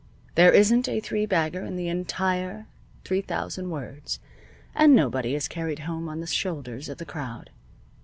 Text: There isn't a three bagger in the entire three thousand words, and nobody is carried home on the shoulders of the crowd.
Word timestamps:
There 0.33 0.51
isn't 0.51 0.89
a 0.89 0.99
three 0.99 1.27
bagger 1.27 1.61
in 1.63 1.75
the 1.75 1.87
entire 1.87 2.65
three 3.03 3.21
thousand 3.21 3.69
words, 3.69 4.19
and 4.73 4.95
nobody 4.95 5.35
is 5.35 5.47
carried 5.47 5.81
home 5.81 6.09
on 6.09 6.21
the 6.21 6.25
shoulders 6.25 6.89
of 6.89 6.97
the 6.97 7.05
crowd. 7.05 7.51